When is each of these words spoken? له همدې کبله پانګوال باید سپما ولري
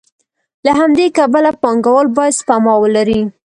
له 0.65 0.71
همدې 0.79 1.07
کبله 1.17 1.51
پانګوال 1.61 2.07
باید 2.17 2.37
سپما 2.41 2.73
ولري 2.83 3.21